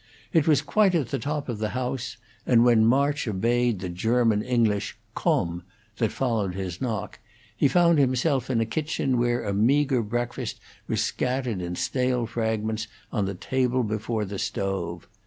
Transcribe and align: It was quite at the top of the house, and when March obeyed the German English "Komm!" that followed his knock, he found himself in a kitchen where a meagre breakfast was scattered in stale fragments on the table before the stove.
It 0.33 0.47
was 0.47 0.63
quite 0.63 0.95
at 0.95 1.09
the 1.09 1.19
top 1.19 1.47
of 1.47 1.59
the 1.59 1.69
house, 1.77 2.17
and 2.47 2.65
when 2.65 2.85
March 2.87 3.27
obeyed 3.27 3.81
the 3.81 3.87
German 3.89 4.41
English 4.41 4.97
"Komm!" 5.13 5.61
that 5.97 6.11
followed 6.11 6.55
his 6.55 6.81
knock, 6.81 7.19
he 7.55 7.67
found 7.67 7.99
himself 7.99 8.49
in 8.49 8.59
a 8.59 8.65
kitchen 8.65 9.19
where 9.19 9.43
a 9.43 9.53
meagre 9.53 10.01
breakfast 10.01 10.59
was 10.87 11.03
scattered 11.03 11.61
in 11.61 11.75
stale 11.75 12.25
fragments 12.25 12.87
on 13.11 13.25
the 13.25 13.35
table 13.35 13.83
before 13.83 14.25
the 14.25 14.39
stove. 14.39 15.07